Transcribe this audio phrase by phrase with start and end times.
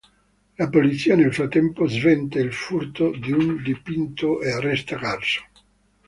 [0.55, 5.45] La polizia, nel frattempo, sventa il furto di un dipinto e arresta Garson.